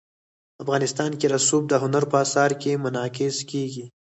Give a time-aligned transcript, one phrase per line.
[0.63, 3.85] افغانستان کې رسوب د هنر په اثار کې منعکس کېږي.